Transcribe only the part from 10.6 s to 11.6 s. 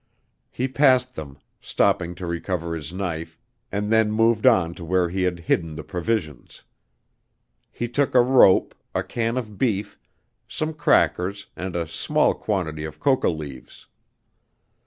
crackers,